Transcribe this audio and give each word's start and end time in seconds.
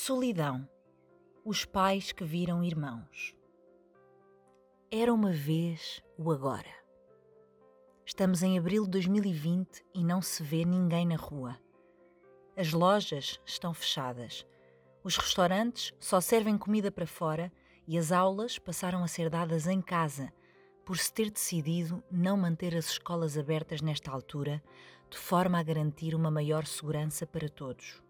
Solidão. 0.00 0.66
Os 1.44 1.64
pais 1.64 2.12
que 2.12 2.22
viram 2.22 2.62
irmãos. 2.62 3.34
Era 4.92 5.12
uma 5.12 5.32
vez 5.32 6.00
o 6.16 6.30
agora. 6.30 6.72
Estamos 8.06 8.44
em 8.44 8.56
abril 8.56 8.84
de 8.84 8.90
2020 8.90 9.84
e 9.92 10.04
não 10.04 10.22
se 10.22 10.40
vê 10.40 10.64
ninguém 10.64 11.04
na 11.04 11.16
rua. 11.16 11.58
As 12.56 12.72
lojas 12.72 13.40
estão 13.44 13.74
fechadas. 13.74 14.46
Os 15.02 15.16
restaurantes 15.16 15.92
só 15.98 16.20
servem 16.20 16.56
comida 16.56 16.92
para 16.92 17.04
fora 17.04 17.52
e 17.84 17.98
as 17.98 18.12
aulas 18.12 18.56
passaram 18.56 19.02
a 19.02 19.08
ser 19.08 19.28
dadas 19.28 19.66
em 19.66 19.82
casa, 19.82 20.32
por 20.86 20.96
se 20.96 21.12
ter 21.12 21.28
decidido 21.28 22.00
não 22.08 22.36
manter 22.36 22.76
as 22.76 22.88
escolas 22.88 23.36
abertas 23.36 23.82
nesta 23.82 24.12
altura, 24.12 24.62
de 25.10 25.18
forma 25.18 25.58
a 25.58 25.62
garantir 25.64 26.14
uma 26.14 26.30
maior 26.30 26.66
segurança 26.66 27.26
para 27.26 27.48
todos. 27.48 28.00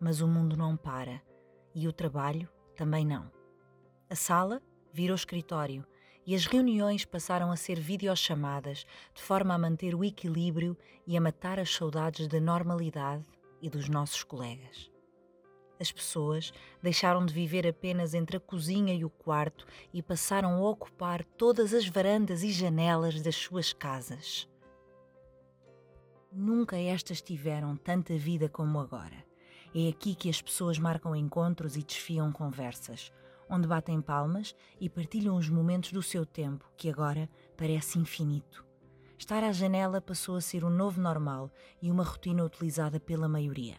Mas 0.00 0.20
o 0.20 0.28
mundo 0.28 0.56
não 0.56 0.76
para 0.76 1.20
e 1.74 1.88
o 1.88 1.92
trabalho 1.92 2.48
também 2.76 3.06
não. 3.06 3.30
A 4.08 4.14
sala 4.14 4.62
virou 4.92 5.14
escritório 5.14 5.86
e 6.26 6.34
as 6.34 6.46
reuniões 6.46 7.04
passaram 7.04 7.50
a 7.50 7.56
ser 7.56 7.80
videochamadas 7.80 8.84
de 9.14 9.22
forma 9.22 9.54
a 9.54 9.58
manter 9.58 9.94
o 9.94 10.04
equilíbrio 10.04 10.76
e 11.06 11.16
a 11.16 11.20
matar 11.20 11.58
as 11.58 11.74
saudades 11.74 12.28
da 12.28 12.40
normalidade 12.40 13.24
e 13.62 13.68
dos 13.68 13.88
nossos 13.88 14.22
colegas. 14.22 14.90
As 15.80 15.92
pessoas 15.92 16.52
deixaram 16.82 17.24
de 17.24 17.32
viver 17.32 17.66
apenas 17.66 18.12
entre 18.12 18.36
a 18.36 18.40
cozinha 18.40 18.92
e 18.92 19.04
o 19.04 19.10
quarto 19.10 19.66
e 19.92 20.02
passaram 20.02 20.54
a 20.54 20.68
ocupar 20.68 21.24
todas 21.24 21.72
as 21.72 21.86
varandas 21.88 22.42
e 22.42 22.50
janelas 22.50 23.22
das 23.22 23.36
suas 23.36 23.72
casas. 23.72 24.48
Nunca 26.32 26.76
estas 26.76 27.22
tiveram 27.22 27.76
tanta 27.76 28.16
vida 28.18 28.48
como 28.48 28.80
agora. 28.80 29.27
É 29.74 29.88
aqui 29.88 30.14
que 30.14 30.30
as 30.30 30.40
pessoas 30.40 30.78
marcam 30.78 31.14
encontros 31.14 31.76
e 31.76 31.82
desfiam 31.82 32.32
conversas, 32.32 33.12
onde 33.48 33.68
batem 33.68 34.00
palmas 34.00 34.54
e 34.80 34.88
partilham 34.88 35.36
os 35.36 35.48
momentos 35.48 35.92
do 35.92 36.02
seu 36.02 36.24
tempo, 36.24 36.70
que 36.76 36.88
agora 36.88 37.28
parece 37.56 37.98
infinito. 37.98 38.64
Estar 39.18 39.42
à 39.42 39.52
janela 39.52 40.00
passou 40.00 40.36
a 40.36 40.40
ser 40.40 40.64
o 40.64 40.68
um 40.68 40.70
novo 40.70 41.00
normal 41.00 41.50
e 41.82 41.90
uma 41.90 42.04
rotina 42.04 42.44
utilizada 42.44 43.00
pela 43.00 43.28
maioria. 43.28 43.76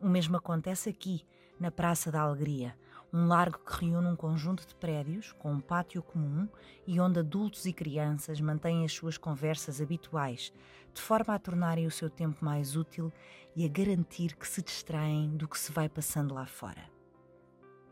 O 0.00 0.08
mesmo 0.08 0.36
acontece 0.36 0.88
aqui, 0.88 1.24
na 1.60 1.70
Praça 1.70 2.10
da 2.10 2.22
Alegria, 2.22 2.74
um 3.12 3.26
largo 3.26 3.58
que 3.58 3.84
reúne 3.84 4.08
um 4.08 4.16
conjunto 4.16 4.66
de 4.66 4.74
prédios 4.74 5.32
com 5.32 5.52
um 5.52 5.60
pátio 5.60 6.02
comum 6.02 6.48
e 6.86 6.98
onde 6.98 7.18
adultos 7.18 7.66
e 7.66 7.72
crianças 7.72 8.40
mantêm 8.40 8.84
as 8.84 8.92
suas 8.92 9.18
conversas 9.18 9.82
habituais, 9.82 10.52
de 10.94 11.00
forma 11.00 11.34
a 11.34 11.38
tornarem 11.38 11.86
o 11.86 11.90
seu 11.90 12.08
tempo 12.08 12.42
mais 12.42 12.74
útil 12.74 13.12
e 13.54 13.66
a 13.66 13.68
garantir 13.68 14.34
que 14.34 14.48
se 14.48 14.62
distraem 14.62 15.36
do 15.36 15.46
que 15.46 15.58
se 15.58 15.70
vai 15.70 15.88
passando 15.88 16.34
lá 16.34 16.46
fora. 16.46 16.90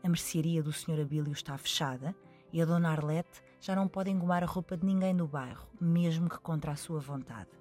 A 0.03 0.09
mercearia 0.09 0.63
do 0.63 0.73
Sr. 0.73 1.01
Abílio 1.01 1.31
está 1.31 1.55
fechada 1.57 2.15
e 2.51 2.59
a 2.59 2.65
Dona 2.65 2.89
Arlete 2.89 3.43
já 3.59 3.75
não 3.75 3.87
pode 3.87 4.09
engomar 4.09 4.43
a 4.43 4.47
roupa 4.47 4.75
de 4.75 4.85
ninguém 4.85 5.13
no 5.13 5.27
bairro, 5.27 5.67
mesmo 5.79 6.27
que 6.27 6.39
contra 6.39 6.71
a 6.71 6.75
sua 6.75 6.99
vontade. 6.99 7.51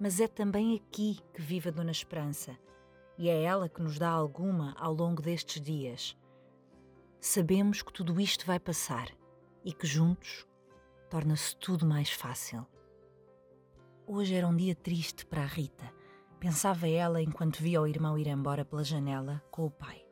Mas 0.00 0.18
é 0.18 0.26
também 0.26 0.74
aqui 0.74 1.20
que 1.34 1.42
vive 1.42 1.68
a 1.68 1.72
Dona 1.72 1.90
Esperança, 1.90 2.56
e 3.18 3.28
é 3.28 3.42
ela 3.42 3.68
que 3.68 3.82
nos 3.82 3.98
dá 3.98 4.08
alguma 4.08 4.74
ao 4.78 4.94
longo 4.94 5.20
destes 5.20 5.60
dias. 5.60 6.16
Sabemos 7.24 7.82
que 7.82 7.92
tudo 7.92 8.20
isto 8.20 8.44
vai 8.44 8.58
passar 8.58 9.08
e 9.64 9.72
que 9.72 9.86
juntos 9.86 10.44
torna-se 11.08 11.54
tudo 11.54 11.86
mais 11.86 12.10
fácil. 12.10 12.66
Hoje 14.04 14.34
era 14.34 14.48
um 14.48 14.56
dia 14.56 14.74
triste 14.74 15.24
para 15.24 15.42
a 15.42 15.46
Rita, 15.46 15.88
pensava 16.40 16.88
ela 16.88 17.22
enquanto 17.22 17.62
via 17.62 17.80
o 17.80 17.86
irmão 17.86 18.18
ir 18.18 18.26
embora 18.26 18.64
pela 18.64 18.82
janela 18.82 19.40
com 19.52 19.64
o 19.64 19.70
pai. 19.70 20.04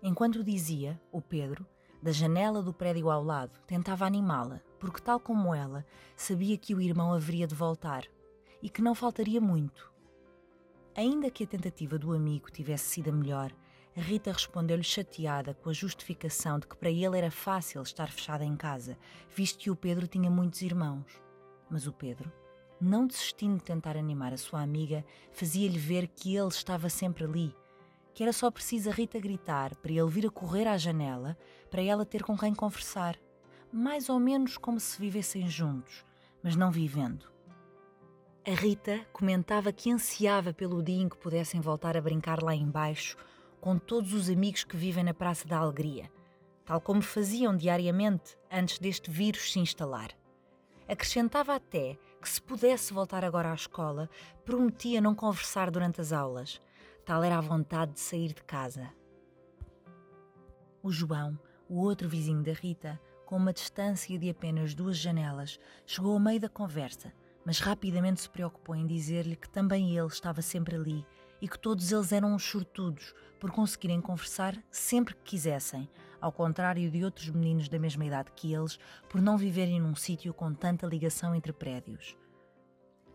Enquanto 0.00 0.44
dizia, 0.44 1.02
o 1.10 1.20
Pedro, 1.20 1.66
da 2.00 2.12
janela 2.12 2.62
do 2.62 2.72
prédio 2.72 3.10
ao 3.10 3.24
lado, 3.24 3.58
tentava 3.66 4.06
animá-la, 4.06 4.62
porque, 4.78 5.02
tal 5.02 5.18
como 5.18 5.52
ela, 5.52 5.84
sabia 6.14 6.56
que 6.56 6.72
o 6.72 6.80
irmão 6.80 7.12
haveria 7.12 7.48
de 7.48 7.54
voltar 7.56 8.04
e 8.62 8.70
que 8.70 8.80
não 8.80 8.94
faltaria 8.94 9.40
muito. 9.40 9.92
Ainda 10.94 11.32
que 11.32 11.42
a 11.42 11.48
tentativa 11.48 11.98
do 11.98 12.12
amigo 12.12 12.48
tivesse 12.48 12.84
sido 12.84 13.10
a 13.10 13.12
melhor, 13.12 13.52
Rita 14.00 14.32
respondeu-lhe 14.32 14.82
chateada 14.82 15.52
com 15.52 15.68
a 15.68 15.72
justificação 15.72 16.58
de 16.58 16.66
que 16.66 16.76
para 16.76 16.90
ele 16.90 17.18
era 17.18 17.30
fácil 17.30 17.82
estar 17.82 18.10
fechada 18.10 18.42
em 18.42 18.56
casa, 18.56 18.96
visto 19.28 19.58
que 19.58 19.70
o 19.70 19.76
Pedro 19.76 20.06
tinha 20.06 20.30
muitos 20.30 20.62
irmãos. 20.62 21.20
Mas 21.68 21.86
o 21.86 21.92
Pedro, 21.92 22.32
não 22.80 23.06
desistindo 23.06 23.58
de 23.58 23.64
tentar 23.64 23.96
animar 23.96 24.32
a 24.32 24.38
sua 24.38 24.62
amiga, 24.62 25.04
fazia-lhe 25.30 25.78
ver 25.78 26.08
que 26.08 26.34
ele 26.34 26.48
estava 26.48 26.88
sempre 26.88 27.24
ali, 27.24 27.54
que 28.14 28.22
era 28.22 28.32
só 28.32 28.50
preciso 28.50 28.88
a 28.88 28.92
Rita 28.92 29.20
gritar 29.20 29.76
para 29.76 29.92
ele 29.92 30.10
vir 30.10 30.26
a 30.26 30.30
correr 30.30 30.66
à 30.66 30.78
janela 30.78 31.36
para 31.70 31.82
ela 31.82 32.06
ter 32.06 32.22
com 32.22 32.36
quem 32.36 32.54
conversar, 32.54 33.18
mais 33.70 34.08
ou 34.08 34.18
menos 34.18 34.56
como 34.56 34.80
se 34.80 34.98
vivessem 34.98 35.48
juntos, 35.48 36.04
mas 36.42 36.56
não 36.56 36.70
vivendo. 36.70 37.30
A 38.46 38.50
Rita 38.50 39.06
comentava 39.12 39.70
que 39.70 39.92
ansiava 39.92 40.52
pelo 40.52 40.82
dia 40.82 41.02
em 41.02 41.08
que 41.08 41.16
pudessem 41.16 41.60
voltar 41.60 41.96
a 41.96 42.00
brincar 42.00 42.42
lá 42.42 42.54
embaixo 42.54 43.16
com 43.62 43.78
todos 43.78 44.12
os 44.12 44.28
amigos 44.28 44.64
que 44.64 44.76
vivem 44.76 45.04
na 45.04 45.14
Praça 45.14 45.46
da 45.46 45.56
Alegria, 45.56 46.10
tal 46.64 46.80
como 46.80 47.00
faziam 47.00 47.56
diariamente 47.56 48.36
antes 48.50 48.76
deste 48.76 49.08
vírus 49.08 49.52
se 49.52 49.60
instalar. 49.60 50.10
Acrescentava 50.88 51.54
até 51.54 51.96
que 52.20 52.28
se 52.28 52.42
pudesse 52.42 52.92
voltar 52.92 53.24
agora 53.24 53.52
à 53.52 53.54
escola, 53.54 54.10
prometia 54.44 55.00
não 55.00 55.14
conversar 55.14 55.70
durante 55.70 56.00
as 56.00 56.12
aulas. 56.12 56.60
Tal 57.06 57.22
era 57.22 57.38
a 57.38 57.40
vontade 57.40 57.92
de 57.92 58.00
sair 58.00 58.32
de 58.32 58.42
casa. 58.42 58.90
O 60.82 60.90
João, 60.90 61.38
o 61.68 61.78
outro 61.78 62.08
vizinho 62.08 62.42
da 62.42 62.52
Rita, 62.52 63.00
com 63.24 63.36
uma 63.36 63.52
distância 63.52 64.18
de 64.18 64.28
apenas 64.28 64.74
duas 64.74 64.96
janelas, 64.96 65.60
chegou 65.86 66.14
ao 66.14 66.18
meio 66.18 66.40
da 66.40 66.48
conversa 66.48 67.12
mas 67.44 67.58
rapidamente 67.58 68.20
se 68.20 68.30
preocupou 68.30 68.74
em 68.74 68.86
dizer-lhe 68.86 69.36
que 69.36 69.48
também 69.48 69.96
ele 69.96 70.06
estava 70.06 70.40
sempre 70.42 70.76
ali 70.76 71.04
e 71.42 71.48
que 71.48 71.58
todos 71.58 71.90
eles 71.90 72.12
eram 72.12 72.32
uns 72.32 72.44
sortudos 72.44 73.12
por 73.40 73.50
conseguirem 73.50 74.00
conversar 74.00 74.56
sempre 74.70 75.12
que 75.12 75.32
quisessem, 75.32 75.90
ao 76.20 76.30
contrário 76.30 76.88
de 76.88 77.04
outros 77.04 77.28
meninos 77.30 77.68
da 77.68 77.80
mesma 77.80 78.04
idade 78.04 78.30
que 78.36 78.54
eles, 78.54 78.78
por 79.10 79.20
não 79.20 79.36
viverem 79.36 79.80
num 79.80 79.96
sítio 79.96 80.32
com 80.32 80.54
tanta 80.54 80.86
ligação 80.86 81.34
entre 81.34 81.52
prédios. 81.52 82.16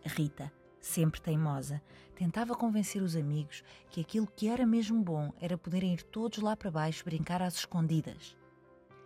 Rita, 0.03 0.51
sempre 0.81 1.21
teimosa, 1.21 1.81
tentava 2.13 2.53
convencer 2.53 3.01
os 3.01 3.15
amigos 3.15 3.63
que 3.89 4.01
aquilo 4.01 4.27
que 4.27 4.49
era 4.49 4.67
mesmo 4.67 5.01
bom 5.01 5.31
era 5.39 5.57
poderem 5.57 5.93
ir 5.93 6.03
todos 6.03 6.39
lá 6.39 6.53
para 6.53 6.69
baixo 6.69 7.05
brincar 7.05 7.41
às 7.41 7.55
escondidas. 7.55 8.35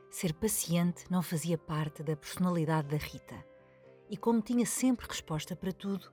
Ser 0.09 0.33
paciente 0.33 1.05
não 1.11 1.21
fazia 1.21 1.59
parte 1.59 2.01
da 2.01 2.15
personalidade 2.15 2.87
da 2.87 2.97
Rita 2.97 3.45
e, 4.09 4.17
como 4.17 4.41
tinha 4.41 4.65
sempre 4.65 5.07
resposta 5.07 5.55
para 5.55 5.71
tudo, 5.71 6.11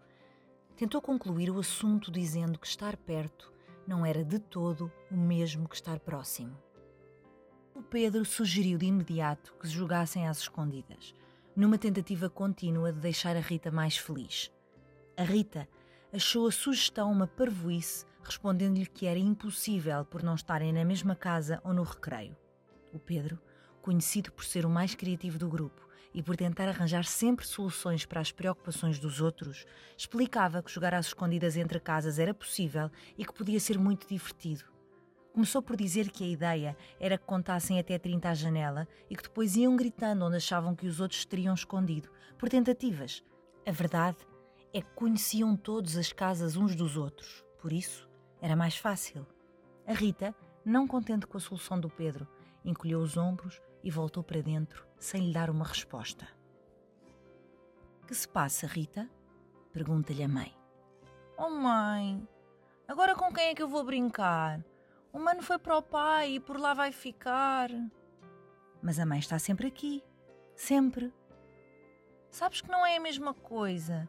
tentou 0.79 1.03
concluir 1.03 1.51
o 1.51 1.59
assunto 1.59 2.09
dizendo 2.09 2.57
que 2.57 2.67
estar 2.69 2.97
perto 2.97 3.53
não 3.85 4.07
era 4.07 4.25
de 4.25 4.39
todo 4.39 4.93
o 5.11 5.17
mesmo 5.17 5.69
que 5.69 5.75
estar 5.75 5.99
próximo. 5.99 6.57
O 7.75 7.83
Pedro 7.83 8.25
sugeriu 8.25 8.79
de 8.79 8.87
imediato 8.87 9.55
que 9.55 9.67
se 9.67 9.75
jogassem 9.75 10.29
às 10.29 10.39
escondidas, 10.39 11.13
numa 11.57 11.77
tentativa 11.77 12.31
contínua 12.31 12.93
de 12.93 13.01
deixar 13.01 13.37
a 13.37 13.41
Rita 13.41 13.73
mais 13.73 13.97
feliz. 13.97 14.53
A 15.17 15.25
Rita 15.25 15.69
achou 16.13 16.47
a 16.47 16.53
sugestão 16.53 17.11
uma 17.11 17.27
parvoíce, 17.27 18.07
respondendo-lhe 18.23 18.87
que 18.87 19.07
era 19.07 19.19
impossível 19.19 20.05
por 20.05 20.23
não 20.23 20.37
estarem 20.37 20.73
na 20.73 20.85
mesma 20.85 21.17
casa 21.17 21.61
ou 21.65 21.75
no 21.75 21.83
recreio. 21.83 22.37
O 22.93 23.01
Pedro, 23.01 23.37
conhecido 23.83 24.31
por 24.31 24.45
ser 24.45 24.65
o 24.65 24.71
mais 24.71 24.95
criativo 24.95 25.41
do 25.41 25.49
grupo, 25.49 25.88
e 26.15 26.23
por 26.23 26.37
tentar 26.37 26.69
arranjar 26.69 27.05
sempre 27.05 27.47
soluções 27.47 28.05
para 28.05 28.21
as 28.21 28.33
preocupações 28.33 28.99
dos 28.99 29.21
outros, 29.21 29.65
explicava 29.97 30.63
que 30.63 30.71
jogar 30.71 30.95
às 30.95 31.07
escondidas 31.07 31.57
entre 31.57 31.79
casas 31.79 32.19
era 32.19 32.35
possível 32.35 32.91
e 33.17 33.25
que 33.25 33.33
podia 33.33 33.61
ser 33.61 33.79
muito 33.79 34.07
divertido. 34.09 34.65
Começou 35.33 35.63
por 35.63 35.77
dizer 35.77 36.11
que 36.11 36.25
a 36.25 36.29
ideia 36.29 36.77
era 36.99 37.17
que 37.17 37.25
contassem 37.25 37.79
até 37.79 37.99
30 37.99 38.29
à 38.29 38.35
janela 38.35 38.89
e 39.09 39.15
que 39.15 39.23
depois 39.23 39.57
iam 39.57 39.77
gritando 39.77 40.25
onde 40.25 40.37
achavam 40.37 40.75
que 40.75 40.87
os 40.87 41.01
outros 41.01 41.25
teriam 41.25 41.55
escondido, 41.55 42.11
por 42.37 42.49
tentativas. 42.49 43.23
A 43.67 43.71
verdade 43.71 44.19
é 44.73 44.81
que 44.81 44.91
conheciam 44.95 45.57
todos 45.57 45.97
as 45.97 46.13
casas 46.13 46.57
uns 46.57 46.75
dos 46.75 46.97
outros, 46.97 47.45
por 47.61 47.73
isso 47.73 48.09
era 48.41 48.57
mais 48.57 48.77
fácil. 48.77 49.27
A 49.87 49.93
Rita, 49.93 50.35
não 50.65 50.87
contente 50.87 51.27
com 51.27 51.37
a 51.37 51.41
solução 51.41 51.79
do 51.79 51.89
Pedro, 51.89 52.27
encolheu 52.65 53.01
os 53.01 53.17
ombros 53.17 53.61
e 53.83 53.91
voltou 53.91 54.23
para 54.23 54.43
dentro 54.43 54.87
sem 54.99 55.27
lhe 55.27 55.33
dar 55.33 55.51
uma 55.51 55.65
resposta. 55.65 56.27
Que 58.07 58.15
se 58.15 58.29
passa, 58.29 58.67
Rita? 58.67 59.09
Pergunta-lhe 59.73 60.23
a 60.23 60.29
mãe. 60.29 60.55
Oh, 61.37 61.51
mãe, 61.51 62.27
agora 62.87 63.15
com 63.15 63.33
quem 63.33 63.49
é 63.49 63.55
que 63.55 63.63
eu 63.63 63.69
vou 63.69 63.85
brincar? 63.85 64.65
O 65.13 65.19
mano 65.19 65.43
foi 65.43 65.59
para 65.59 65.77
o 65.77 65.83
pai 65.83 66.33
e 66.33 66.41
por 66.41 66.59
lá 66.59 66.75
vai 66.75 66.91
ficar. 66.91 67.71
Mas 68.83 68.99
a 68.99 69.07
mãe 69.07 69.19
está 69.19 69.39
sempre 69.39 69.67
aqui. 69.67 70.03
Sempre. 70.57 71.13
Sabes 72.31 72.61
que 72.61 72.71
não 72.71 72.85
é 72.85 72.97
a 72.97 73.01
mesma 73.01 73.33
coisa. 73.33 74.09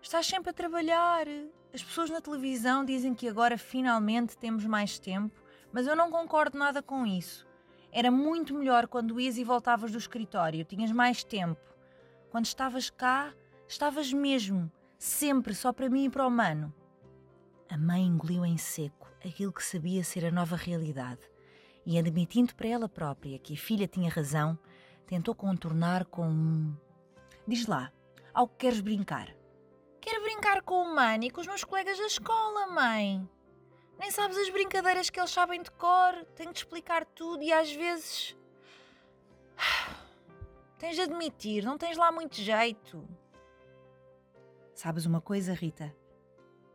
Estás 0.00 0.26
sempre 0.26 0.50
a 0.50 0.54
trabalhar. 0.54 1.26
As 1.72 1.82
pessoas 1.82 2.10
na 2.10 2.20
televisão 2.20 2.84
dizem 2.84 3.14
que 3.14 3.28
agora 3.28 3.58
finalmente 3.58 4.36
temos 4.36 4.64
mais 4.64 4.98
tempo 4.98 5.40
mas 5.72 5.86
eu 5.86 5.96
não 5.96 6.10
concordo 6.10 6.58
nada 6.58 6.82
com 6.82 7.06
isso. 7.06 7.46
Era 7.92 8.10
muito 8.10 8.54
melhor 8.54 8.86
quando 8.86 9.20
ias 9.20 9.36
e 9.36 9.44
voltavas 9.44 9.90
do 9.90 9.98
escritório, 9.98 10.64
tinhas 10.64 10.92
mais 10.92 11.24
tempo. 11.24 11.60
Quando 12.30 12.44
estavas 12.44 12.88
cá, 12.90 13.34
estavas 13.66 14.12
mesmo, 14.12 14.70
sempre 14.98 15.54
só 15.54 15.72
para 15.72 15.88
mim 15.88 16.04
e 16.04 16.10
para 16.10 16.26
o 16.26 16.30
mano. 16.30 16.72
A 17.68 17.76
mãe 17.76 18.02
engoliu 18.02 18.44
em 18.44 18.56
seco 18.56 19.08
aquilo 19.24 19.52
que 19.52 19.64
sabia 19.64 20.04
ser 20.04 20.24
a 20.24 20.30
nova 20.30 20.56
realidade 20.56 21.20
e, 21.84 21.98
admitindo 21.98 22.54
para 22.54 22.68
ela 22.68 22.88
própria 22.88 23.38
que 23.38 23.54
a 23.54 23.56
filha 23.56 23.88
tinha 23.88 24.10
razão, 24.10 24.58
tentou 25.06 25.34
contornar 25.34 26.04
com 26.04 26.28
um. 26.28 26.76
Diz 27.46 27.66
lá, 27.66 27.92
ao 28.32 28.46
que 28.46 28.58
queres 28.58 28.80
brincar? 28.80 29.34
Quero 30.00 30.22
brincar 30.22 30.62
com 30.62 30.82
o 30.82 30.94
mano 30.94 31.24
e 31.24 31.30
com 31.30 31.40
os 31.40 31.46
meus 31.46 31.64
colegas 31.64 31.98
da 31.98 32.06
escola, 32.06 32.68
mãe. 32.68 33.28
Nem 34.00 34.10
sabes 34.10 34.38
as 34.38 34.48
brincadeiras 34.48 35.10
que 35.10 35.20
eles 35.20 35.30
sabem 35.30 35.62
de 35.62 35.70
cor. 35.72 36.24
Tenho 36.34 36.50
de 36.54 36.60
explicar 36.60 37.04
tudo 37.04 37.42
e 37.42 37.52
às 37.52 37.70
vezes. 37.70 38.34
Tens 40.78 40.96
de 40.96 41.02
admitir, 41.02 41.62
não 41.62 41.76
tens 41.76 41.98
lá 41.98 42.10
muito 42.10 42.36
jeito. 42.36 43.06
Sabes 44.72 45.04
uma 45.04 45.20
coisa, 45.20 45.52
Rita? 45.52 45.94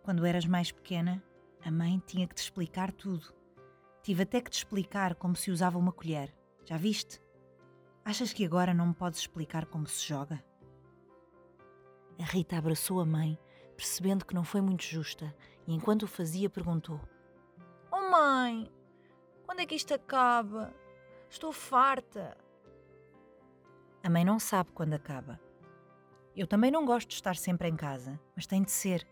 Quando 0.03 0.23
eras 0.23 0.45
mais 0.45 0.71
pequena, 0.71 1.23
a 1.65 1.71
mãe 1.71 1.99
tinha 2.05 2.27
que 2.27 2.35
te 2.35 2.43
explicar 2.43 2.91
tudo. 2.91 3.33
Tive 4.03 4.21
até 4.21 4.39
que 4.39 4.51
te 4.51 4.59
explicar 4.59 5.15
como 5.15 5.35
se 5.35 5.49
usava 5.49 5.79
uma 5.79 5.91
colher. 5.91 6.31
Já 6.63 6.77
viste? 6.77 7.19
Achas 8.05 8.31
que 8.31 8.45
agora 8.45 8.71
não 8.71 8.89
me 8.89 8.93
podes 8.93 9.21
explicar 9.21 9.65
como 9.65 9.87
se 9.87 10.05
joga? 10.05 10.45
A 12.19 12.23
Rita 12.23 12.55
abraçou 12.55 13.01
a 13.01 13.05
mãe, 13.05 13.35
percebendo 13.75 14.23
que 14.23 14.35
não 14.35 14.43
foi 14.43 14.61
muito 14.61 14.83
justa, 14.83 15.35
e 15.65 15.73
enquanto 15.73 16.03
o 16.03 16.07
fazia, 16.07 16.47
perguntou: 16.47 17.01
Mãe, 18.09 18.71
quando 19.45 19.61
é 19.61 19.65
que 19.65 19.75
isto 19.75 19.93
acaba? 19.93 20.73
Estou 21.29 21.51
farta. 21.51 22.37
A 24.03 24.09
mãe 24.09 24.23
não 24.23 24.39
sabe 24.39 24.71
quando 24.71 24.93
acaba. 24.93 25.39
Eu 26.35 26.45
também 26.45 26.69
não 26.69 26.85
gosto 26.85 27.09
de 27.09 27.15
estar 27.15 27.35
sempre 27.35 27.67
em 27.67 27.75
casa, 27.75 28.19
mas 28.35 28.45
tem 28.45 28.61
de 28.61 28.71
ser. 28.71 29.07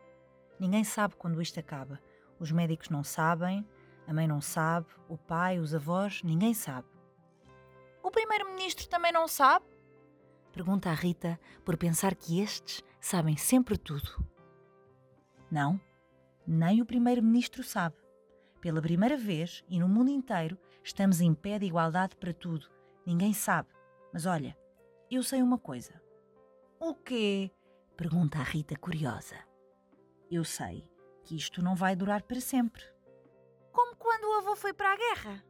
Ninguém 0.60 0.84
sabe 0.84 1.16
quando 1.16 1.42
isto 1.42 1.60
acaba. 1.60 2.00
Os 2.40 2.52
médicos 2.52 2.90
não 2.90 3.04
sabem, 3.04 3.68
a 4.06 4.14
mãe 4.14 4.28
não 4.28 4.42
sabe, 4.42 4.88
o 5.08 5.18
pai, 5.18 5.60
os 5.60 5.74
avós, 5.74 6.22
ninguém 6.24 6.54
sabe. 6.54 6.88
O 8.04 8.12
primeiro-ministro 8.12 8.88
também 8.88 9.12
não 9.12 9.28
sabe? 9.28 9.66
Pergunta 10.52 10.90
a 10.90 10.94
Rita 10.94 11.40
por 11.66 11.78
pensar 11.78 12.14
que 12.14 12.40
estes 12.40 12.84
sabem 13.00 13.38
sempre 13.38 13.78
tudo. 13.78 14.24
Não, 15.50 15.80
nem 16.46 16.82
o 16.82 16.86
primeiro-ministro 16.86 17.64
sabe. 17.64 18.03
Pela 18.64 18.82
primeira 18.82 19.18
vez 19.18 19.62
e 19.68 19.78
no 19.78 19.90
mundo 19.90 20.10
inteiro 20.10 20.58
estamos 20.82 21.20
em 21.20 21.34
pé 21.34 21.60
de 21.60 21.66
igualdade 21.66 22.16
para 22.16 22.34
tudo. 22.34 22.72
Ninguém 23.06 23.34
sabe. 23.34 23.68
Mas 24.14 24.26
olha, 24.26 24.58
eu 25.12 25.22
sei 25.22 25.42
uma 25.42 25.58
coisa. 25.58 26.02
O 26.80 26.96
quê? 26.96 27.52
Pergunta 27.98 28.38
a 28.38 28.42
Rita 28.42 28.78
curiosa. 28.78 29.36
Eu 30.32 30.46
sei 30.46 30.90
que 31.26 31.36
isto 31.36 31.62
não 31.62 31.76
vai 31.76 31.94
durar 31.94 32.24
para 32.24 32.40
sempre. 32.40 32.82
Como 33.70 33.98
quando 33.98 34.30
o 34.30 34.38
avô 34.38 34.56
foi 34.56 34.72
para 34.72 34.94
a 34.94 34.96
guerra? 34.96 35.44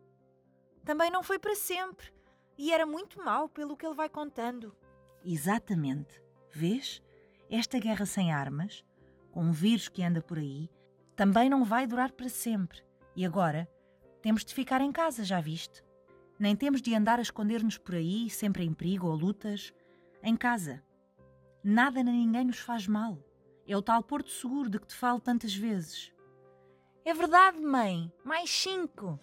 Também 0.83 1.12
não 1.12 1.21
foi 1.21 1.38
para 1.38 1.54
sempre. 1.54 2.12
E 2.57 2.74
era 2.74 2.83
muito 2.83 3.24
mau 3.24 3.48
pelo 3.48 3.77
que 3.77 3.86
ele 3.86 3.94
vai 3.94 4.09
contando. 4.09 4.75
Exatamente. 5.24 6.19
Vês? 6.50 7.00
Esta 7.48 7.77
guerra 7.77 8.07
sem 8.07 8.33
armas, 8.33 8.83
com 9.30 9.44
um 9.44 9.51
vírus 9.51 9.88
que 9.88 10.01
anda 10.01 10.19
por 10.19 10.39
aí, 10.39 10.68
também 11.16 11.48
não 11.48 11.63
vai 11.63 11.86
durar 11.86 12.12
para 12.12 12.27
sempre. 12.27 12.81
E 13.15 13.25
agora 13.25 13.69
temos 14.21 14.44
de 14.44 14.54
ficar 14.54 14.81
em 14.81 14.92
casa, 14.92 15.24
já 15.24 15.39
viste? 15.39 15.83
Nem 16.39 16.56
temos 16.56 16.81
de 16.81 16.95
andar 16.95 17.19
a 17.19 17.21
esconder-nos 17.21 17.77
por 17.77 17.95
aí, 17.95 18.30
sempre 18.30 18.63
em 18.63 18.74
perigo 18.74 19.07
ou 19.07 19.15
lutas. 19.15 19.74
Em 20.21 20.36
casa. 20.36 20.83
Nada 21.63 22.04
nem 22.04 22.15
ninguém 22.15 22.45
nos 22.45 22.60
faz 22.60 22.88
mal. 22.88 23.18
É 23.68 23.77
o 23.77 23.81
tal 23.81 24.04
porto 24.04 24.30
seguro 24.30 24.69
de 24.69 24.80
que 24.80 24.88
te 24.88 24.95
falo 24.95 25.19
tantas 25.19 25.56
vezes. 25.56 26.12
É 27.06 27.13
verdade, 27.13 27.60
mãe. 27.60 28.12
Mais 28.24 28.50
cinco. 28.50 29.19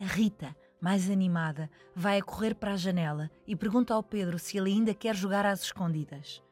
A 0.00 0.04
Rita, 0.04 0.56
mais 0.80 1.10
animada, 1.10 1.70
vai 1.94 2.18
a 2.18 2.22
correr 2.22 2.54
para 2.54 2.72
a 2.72 2.76
janela 2.76 3.30
e 3.46 3.54
pergunta 3.54 3.92
ao 3.92 4.02
Pedro 4.02 4.38
se 4.38 4.56
ele 4.56 4.70
ainda 4.70 4.94
quer 4.94 5.14
jogar 5.14 5.44
às 5.44 5.62
escondidas. 5.62 6.42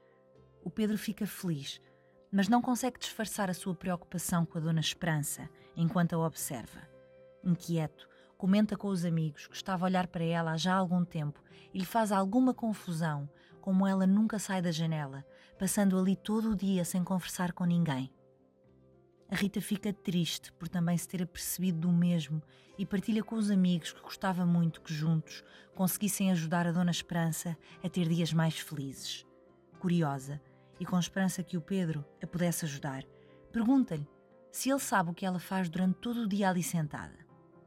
O 0.63 0.71
Pedro 0.71 0.99
fica 0.99 1.27
feliz, 1.27 1.81
mas 2.31 2.49
não 2.49 2.61
consegue 2.61 2.99
disfarçar 2.99 3.51
a 3.51 3.55
sua 3.55 3.75
preocupação 3.75 4.45
com 4.45 4.59
a 4.59 4.61
Dona 4.61 4.81
Esperança 4.81 5.49
enquanto 5.77 6.15
a 6.15 6.27
observa. 6.27 6.89
Inquieto, 7.43 8.09
comenta 8.37 8.77
com 8.77 8.89
os 8.89 9.05
amigos 9.05 9.47
que 9.47 9.57
estava 9.57 9.85
a 9.85 9.89
olhar 9.89 10.07
para 10.07 10.25
ela 10.25 10.53
há 10.53 10.57
já 10.57 10.75
algum 10.75 11.05
tempo 11.05 11.43
e 11.73 11.79
lhe 11.79 11.85
faz 11.85 12.13
alguma 12.13 12.53
confusão 12.53 13.29
como 13.61 13.87
ela 13.87 14.07
nunca 14.07 14.39
sai 14.39 14.63
da 14.63 14.71
janela, 14.71 15.25
passando 15.59 15.99
ali 15.99 16.17
todo 16.17 16.51
o 16.51 16.57
dia 16.57 16.85
sem 16.85 17.03
conversar 17.03 17.53
com 17.53 17.65
ninguém. 17.65 18.11
A 19.31 19.35
Rita 19.35 19.61
fica 19.61 19.93
triste 19.93 20.51
por 20.53 20.69
também 20.69 20.97
se 20.97 21.07
ter 21.07 21.23
apercebido 21.23 21.81
do 21.81 21.93
mesmo 21.93 22.43
e 22.79 22.87
partilha 22.87 23.23
com 23.23 23.37
os 23.37 23.51
amigos 23.51 23.93
que 23.93 24.01
gostava 24.01 24.47
muito 24.47 24.81
que 24.81 24.95
juntos 24.95 25.45
conseguissem 25.75 26.31
ajudar 26.31 26.67
a 26.67 26.73
Dona 26.73 26.91
Esperança 26.91 27.57
a 27.85 27.89
ter 27.91 28.09
dias 28.09 28.33
mais 28.33 28.59
felizes. 28.59 29.27
Curiosa 29.79 30.41
e 30.81 30.87
com 30.87 30.99
esperança 30.99 31.43
que 31.43 31.57
o 31.57 31.61
Pedro 31.61 32.05
a 32.23 32.27
pudesse 32.27 32.65
ajudar, 32.65 33.05
pergunta-lhe 33.53 34.07
se 34.51 34.71
ele 34.71 34.81
sabe 34.81 35.11
o 35.11 35.15
que 35.15 35.27
ela 35.27 35.39
faz 35.39 35.69
durante 35.69 35.97
todo 35.97 36.23
o 36.23 36.29
dia 36.29 36.49
ali 36.49 36.63
sentada. 36.63 37.19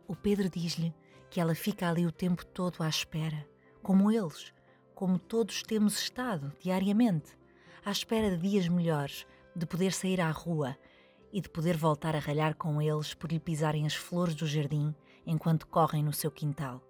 O 0.08 0.16
Pedro 0.16 0.50
diz-lhe 0.50 0.94
que 1.30 1.40
ela 1.40 1.56
fica 1.56 1.90
ali 1.90 2.06
o 2.06 2.12
tempo 2.12 2.46
todo 2.46 2.82
à 2.82 2.90
espera, 2.90 3.48
como 3.82 4.12
eles, 4.12 4.54
como 4.94 5.18
todos 5.18 5.64
temos 5.64 5.98
estado 5.98 6.52
diariamente, 6.60 7.38
à 7.86 7.92
espera 7.92 8.30
de 8.30 8.38
dias 8.38 8.68
melhores, 8.68 9.26
de 9.56 9.66
poder 9.66 9.94
sair 9.94 10.22
à 10.22 10.30
rua 10.30 10.78
e 11.32 11.40
de 11.40 11.50
poder 11.50 11.78
voltar 11.78 12.16
a 12.16 12.20
ralhar 12.20 12.56
com 12.56 12.82
eles 12.82 13.14
por 13.14 13.32
lhe 13.32 13.40
pisarem 13.40 13.86
as 13.86 13.96
flores 13.96 14.36
do 14.36 14.46
jardim 14.46 14.94
enquanto 15.26 15.68
correm 15.68 16.04
no 16.04 16.14
seu 16.14 16.30
quintal. 16.30 16.82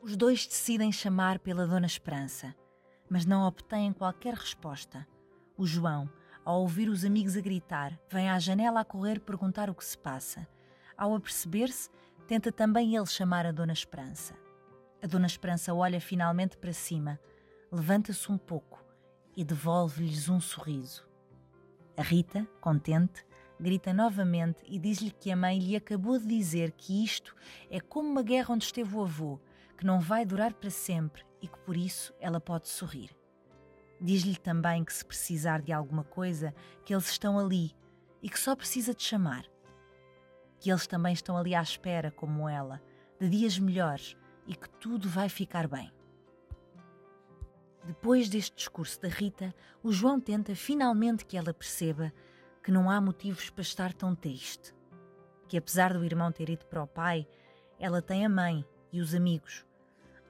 Os 0.00 0.16
dois 0.16 0.46
decidem 0.46 0.90
chamar 0.92 1.38
pela 1.40 1.66
Dona 1.66 1.86
Esperança, 1.86 2.54
mas 3.10 3.26
não 3.26 3.44
obtêm 3.44 3.92
qualquer 3.92 4.34
resposta. 4.34 5.04
O 5.58 5.66
João, 5.66 6.08
ao 6.44 6.60
ouvir 6.60 6.88
os 6.88 7.04
amigos 7.04 7.36
a 7.36 7.40
gritar, 7.40 7.98
vem 8.08 8.30
à 8.30 8.38
janela 8.38 8.80
a 8.80 8.84
correr 8.84 9.18
perguntar 9.18 9.68
o 9.68 9.74
que 9.74 9.84
se 9.84 9.98
passa. 9.98 10.46
Ao 10.96 11.14
aperceber-se, 11.14 11.90
tenta 12.28 12.52
também 12.52 12.94
ele 12.94 13.06
chamar 13.06 13.44
a 13.44 13.50
Dona 13.50 13.72
Esperança. 13.72 14.34
A 15.02 15.06
Dona 15.08 15.26
Esperança 15.26 15.74
olha 15.74 16.00
finalmente 16.00 16.56
para 16.56 16.72
cima, 16.72 17.18
levanta-se 17.72 18.30
um 18.30 18.38
pouco 18.38 18.82
e 19.36 19.44
devolve-lhes 19.44 20.28
um 20.28 20.40
sorriso. 20.40 21.04
A 21.96 22.02
Rita, 22.02 22.46
contente, 22.60 23.26
grita 23.58 23.92
novamente 23.92 24.62
e 24.66 24.78
diz-lhe 24.78 25.10
que 25.10 25.32
a 25.32 25.36
mãe 25.36 25.58
lhe 25.58 25.74
acabou 25.74 26.18
de 26.18 26.26
dizer 26.26 26.70
que 26.72 27.04
isto 27.04 27.34
é 27.68 27.80
como 27.80 28.08
uma 28.08 28.22
guerra 28.22 28.54
onde 28.54 28.64
esteve 28.64 28.94
o 28.94 29.02
avô, 29.02 29.40
que 29.76 29.84
não 29.84 29.98
vai 29.98 30.24
durar 30.24 30.54
para 30.54 30.70
sempre 30.70 31.29
e 31.40 31.48
que 31.48 31.58
por 31.60 31.76
isso 31.76 32.14
ela 32.20 32.40
pode 32.40 32.68
sorrir. 32.68 33.10
Diz-lhe 34.00 34.36
também 34.36 34.84
que 34.84 34.92
se 34.92 35.04
precisar 35.04 35.60
de 35.60 35.72
alguma 35.72 36.04
coisa, 36.04 36.54
que 36.84 36.94
eles 36.94 37.10
estão 37.10 37.38
ali 37.38 37.74
e 38.22 38.30
que 38.30 38.40
só 38.40 38.56
precisa 38.56 38.94
de 38.94 39.02
chamar. 39.02 39.44
Que 40.58 40.70
eles 40.70 40.86
também 40.86 41.12
estão 41.12 41.36
ali 41.36 41.54
à 41.54 41.62
espera, 41.62 42.10
como 42.10 42.48
ela, 42.48 42.82
de 43.18 43.28
dias 43.28 43.58
melhores 43.58 44.16
e 44.46 44.54
que 44.54 44.68
tudo 44.68 45.08
vai 45.08 45.28
ficar 45.28 45.68
bem. 45.68 45.92
Depois 47.84 48.28
deste 48.28 48.56
discurso 48.56 49.00
da 49.00 49.08
Rita, 49.08 49.54
o 49.82 49.92
João 49.92 50.20
tenta 50.20 50.54
finalmente 50.54 51.24
que 51.24 51.36
ela 51.36 51.52
perceba 51.52 52.12
que 52.62 52.70
não 52.70 52.90
há 52.90 53.00
motivos 53.00 53.50
para 53.50 53.62
estar 53.62 53.92
tão 53.92 54.14
triste. 54.14 54.74
Que 55.48 55.56
apesar 55.56 55.92
do 55.94 56.04
irmão 56.04 56.30
ter 56.30 56.48
ido 56.50 56.64
para 56.66 56.82
o 56.82 56.86
pai, 56.86 57.26
ela 57.78 58.02
tem 58.02 58.24
a 58.24 58.28
mãe 58.28 58.64
e 58.92 59.00
os 59.00 59.14
amigos. 59.14 59.64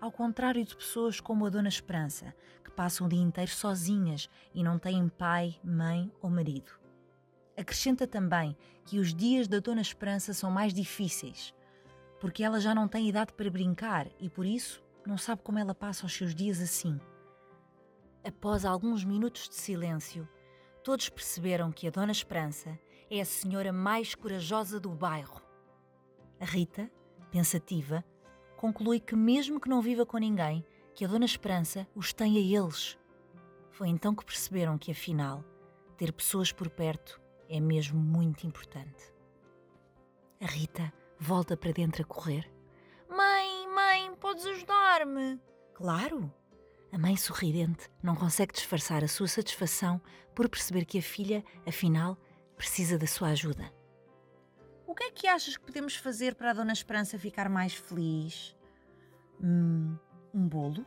Ao 0.01 0.11
contrário 0.11 0.65
de 0.65 0.75
pessoas 0.75 1.21
como 1.21 1.45
a 1.45 1.51
Dona 1.51 1.69
Esperança, 1.69 2.35
que 2.65 2.71
passam 2.71 3.07
o 3.07 3.11
dia 3.11 3.21
inteiro 3.21 3.51
sozinhas 3.51 4.31
e 4.55 4.65
não 4.65 4.79
têm 4.79 5.07
pai, 5.09 5.61
mãe 5.63 6.11
ou 6.23 6.31
marido. 6.31 6.73
Acrescenta 7.55 8.07
também 8.07 8.57
que 8.87 8.99
os 8.99 9.13
dias 9.13 9.47
da 9.47 9.59
Dona 9.59 9.83
Esperança 9.83 10.33
são 10.33 10.51
mais 10.51 10.73
difíceis, 10.73 11.55
porque 12.19 12.43
ela 12.43 12.61
já 12.61 12.75
não 12.75 12.89
tem 12.89 13.11
idade 13.11 13.35
para 13.35 13.51
brincar 13.51 14.09
e 14.19 14.31
por 14.31 14.47
isso 14.47 14.83
não 15.07 15.19
sabe 15.19 15.43
como 15.43 15.59
ela 15.59 15.75
passa 15.75 16.07
os 16.07 16.15
seus 16.15 16.35
dias 16.35 16.63
assim. 16.63 16.99
Após 18.25 18.65
alguns 18.65 19.05
minutos 19.05 19.51
de 19.51 19.55
silêncio, 19.55 20.27
todos 20.83 21.11
perceberam 21.11 21.71
que 21.71 21.87
a 21.87 21.91
Dona 21.91 22.13
Esperança 22.13 22.79
é 23.11 23.21
a 23.21 23.25
senhora 23.27 23.71
mais 23.71 24.15
corajosa 24.15 24.81
do 24.81 24.89
bairro. 24.89 25.43
A 26.41 26.45
Rita, 26.47 26.91
pensativa, 27.31 28.03
conclui 28.61 29.01
que, 29.01 29.17
mesmo 29.17 29.59
que 29.59 29.71
não 29.71 29.81
viva 29.81 30.05
com 30.05 30.19
ninguém, 30.19 30.63
que 30.95 31.03
a 31.03 31.09
Dona 31.09 31.25
Esperança 31.25 31.89
os 31.95 32.13
tem 32.13 32.37
a 32.37 32.61
eles. 32.63 32.99
Foi 33.71 33.89
então 33.89 34.15
que 34.15 34.23
perceberam 34.23 34.77
que, 34.77 34.91
afinal, 34.91 35.43
ter 35.97 36.13
pessoas 36.13 36.53
por 36.53 36.69
perto 36.69 37.19
É 37.49 37.59
mesmo 37.59 37.99
muito 37.99 38.47
importante. 38.47 39.03
A 40.43 40.45
Rita 40.45 40.93
volta 41.19 41.57
para 41.57 41.73
dentro 41.73 42.03
a 42.03 42.05
correr. 42.05 42.53
Mãe, 43.09 43.67
mãe, 43.75 44.15
podes 44.17 44.45
ajudar-me? 44.45 45.41
Claro! 45.73 46.31
A 46.93 46.99
mãe 46.99 47.17
sorridente 47.17 47.89
não 48.03 48.15
consegue 48.15 48.53
disfarçar 48.53 49.03
a 49.03 49.09
sua 49.09 49.27
satisfação 49.27 50.03
por 50.35 50.51
perceber 50.51 50.85
que 50.85 50.99
a 50.99 51.03
filha, 51.03 51.43
afinal, 51.67 52.19
precisa 52.59 52.99
da 52.99 53.07
sua 53.07 53.29
ajuda. 53.29 53.73
Que 55.01 55.05
é 55.05 55.11
que 55.11 55.27
achas 55.27 55.57
que 55.57 55.65
podemos 55.65 55.97
fazer 55.97 56.35
para 56.35 56.51
a 56.51 56.53
Dona 56.53 56.75
Esperança 56.75 57.19
ficar 57.19 57.49
mais 57.49 57.73
feliz? 57.73 58.55
Hum, 59.43 59.97
um 60.35 60.47
bolo? 60.47 60.85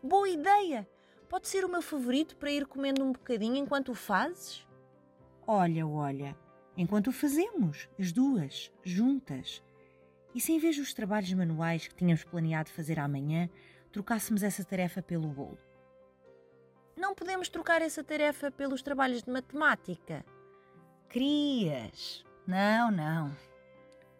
Boa 0.00 0.28
ideia! 0.28 0.88
Pode 1.28 1.48
ser 1.48 1.64
o 1.64 1.68
meu 1.68 1.82
favorito 1.82 2.36
para 2.36 2.52
ir 2.52 2.64
comendo 2.64 3.02
um 3.02 3.10
bocadinho 3.10 3.56
enquanto 3.56 3.88
o 3.88 3.94
fazes? 3.94 4.64
Olha, 5.44 5.84
olha, 5.84 6.38
enquanto 6.76 7.08
o 7.08 7.12
fazemos, 7.12 7.88
as 7.98 8.12
duas, 8.12 8.70
juntas. 8.84 9.60
E 10.32 10.40
se 10.40 10.52
em 10.52 10.58
vez 10.60 10.76
dos 10.76 10.94
trabalhos 10.94 11.32
manuais 11.32 11.88
que 11.88 11.94
tínhamos 11.96 12.22
planeado 12.22 12.70
fazer 12.70 13.00
amanhã, 13.00 13.50
trocássemos 13.90 14.44
essa 14.44 14.64
tarefa 14.64 15.02
pelo 15.02 15.26
bolo? 15.26 15.58
Não 16.96 17.16
podemos 17.16 17.48
trocar 17.48 17.82
essa 17.82 18.04
tarefa 18.04 18.48
pelos 18.48 18.80
trabalhos 18.80 19.24
de 19.24 19.30
matemática. 19.32 20.24
Crias! 21.08 22.24
Não, 22.46 22.90
não. 22.90 23.36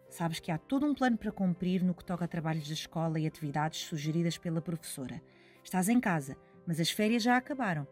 Sabes 0.09 0.41
que 0.41 0.51
há 0.51 0.59
todo 0.59 0.87
um 0.87 0.95
plano 0.95 1.17
para 1.17 1.31
cumprir 1.31 1.83
no 1.83 1.95
que 1.95 2.05
toca 2.05 2.25
a 2.25 2.29
trabalhos 2.29 2.67
da 2.67 2.75
escola 2.75 3.19
e 3.19 3.27
atividades 3.27 3.81
sugeridas 3.81 4.37
pela 4.37 4.61
professora. 4.61 5.23
Estás 5.63 5.89
em 5.89 6.01
casa, 6.01 6.37
mas 6.67 6.81
as 6.81 6.91
férias 6.91 7.23
já 7.23 7.37
acabaram. 7.37 7.87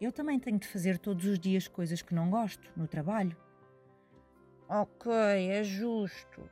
Eu 0.00 0.10
também 0.10 0.40
tenho 0.40 0.58
de 0.58 0.66
fazer 0.66 0.98
todos 0.98 1.24
os 1.24 1.38
dias 1.38 1.68
coisas 1.68 2.02
que 2.02 2.14
não 2.14 2.30
gosto 2.30 2.70
no 2.76 2.88
trabalho. 2.88 3.36
Ok, 4.68 5.12
é 5.12 5.62
justo, 5.62 6.50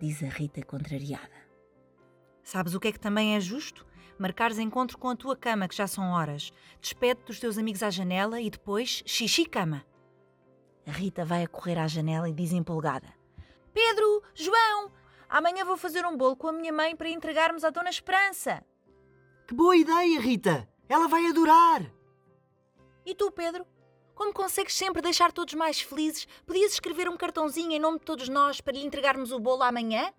diz 0.00 0.22
a 0.22 0.28
Rita 0.28 0.62
contrariada. 0.62 1.50
Sabes 2.42 2.74
o 2.74 2.80
que 2.80 2.88
é 2.88 2.92
que 2.92 3.00
também 3.00 3.36
é 3.36 3.40
justo? 3.40 3.86
Marcares 4.18 4.58
encontro 4.58 4.98
com 4.98 5.08
a 5.08 5.16
tua 5.16 5.36
cama, 5.36 5.68
que 5.68 5.76
já 5.76 5.86
são 5.86 6.10
horas. 6.10 6.52
Despede 6.80 7.22
dos 7.24 7.38
teus 7.38 7.58
amigos 7.58 7.82
à 7.82 7.90
janela 7.90 8.40
e 8.40 8.50
depois 8.50 9.02
xixi 9.06 9.44
cama. 9.44 9.84
A 10.86 10.90
Rita 10.90 11.24
vai 11.24 11.44
a 11.44 11.48
correr 11.48 11.78
à 11.78 11.86
janela 11.86 12.28
e 12.28 12.32
diz 12.32 12.52
empolgada: 12.52 13.08
Pedro, 13.72 14.22
João, 14.34 14.90
amanhã 15.28 15.64
vou 15.64 15.76
fazer 15.76 16.04
um 16.04 16.16
bolo 16.16 16.36
com 16.36 16.48
a 16.48 16.52
minha 16.52 16.72
mãe 16.72 16.96
para 16.96 17.08
entregarmos 17.08 17.64
à 17.64 17.70
Dona 17.70 17.90
Esperança. 17.90 18.64
Que 19.46 19.54
boa 19.54 19.76
ideia, 19.76 20.20
Rita! 20.20 20.68
Ela 20.88 21.08
vai 21.08 21.26
adorar! 21.26 21.82
E 23.04 23.14
tu, 23.14 23.30
Pedro? 23.30 23.66
Como 24.14 24.32
consegues 24.32 24.74
sempre 24.74 25.00
deixar 25.00 25.32
todos 25.32 25.54
mais 25.54 25.80
felizes, 25.80 26.26
podias 26.44 26.72
escrever 26.72 27.08
um 27.08 27.16
cartãozinho 27.16 27.72
em 27.72 27.78
nome 27.78 27.98
de 27.98 28.04
todos 28.04 28.28
nós 28.28 28.60
para 28.60 28.74
lhe 28.74 28.84
entregarmos 28.84 29.32
o 29.32 29.40
bolo 29.40 29.62
amanhã? 29.62 30.12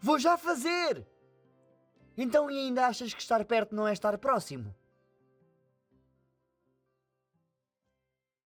Vou 0.00 0.18
já 0.18 0.36
fazer! 0.36 1.06
Então 2.16 2.50
e 2.50 2.58
ainda 2.58 2.86
achas 2.86 3.14
que 3.14 3.20
estar 3.20 3.44
perto 3.44 3.74
não 3.74 3.86
é 3.86 3.92
estar 3.92 4.16
próximo? 4.18 4.74